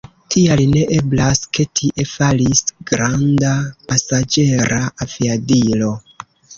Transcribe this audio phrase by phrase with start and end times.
[0.35, 2.65] Tial ne eblas, ke tie falis
[2.95, 3.55] granda
[3.93, 5.97] pasaĝera aviadilo.